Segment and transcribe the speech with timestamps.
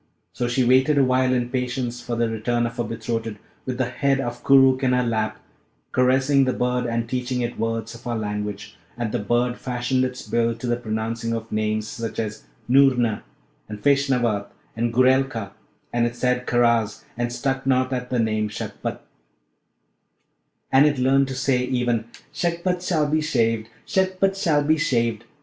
[0.33, 4.19] So she waited awhile in patience for the return of her betrothed, with the head
[4.19, 5.39] of Koorookh in her lap,
[5.91, 10.27] caressing the bird, and teaching it words of our language; and the bird fashioned its
[10.27, 13.21] bill to the pronouncing of names, such as 'Noorna'
[13.69, 15.51] and 'Feshnavat,' and 'Goorelka';
[15.93, 19.01] and it said 'Karaz,' and stuck not at the name 'Shagpat,'
[20.71, 23.67] and it learnt to say even 'Shagpat shall be shaved!
[23.85, 25.25] Shagpat shall be shaved!'